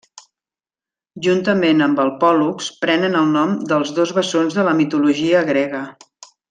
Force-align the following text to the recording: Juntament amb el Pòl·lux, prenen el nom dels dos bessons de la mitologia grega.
Juntament 1.27 1.83
amb 1.87 2.01
el 2.05 2.09
Pòl·lux, 2.25 2.71
prenen 2.87 3.21
el 3.21 3.29
nom 3.37 3.55
dels 3.73 3.95
dos 4.01 4.17
bessons 4.21 4.61
de 4.61 4.69
la 4.71 4.77
mitologia 4.83 5.49
grega. 5.55 5.89